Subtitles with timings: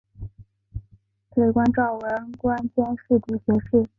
[1.35, 3.87] 累官昭文馆兼侍读学士。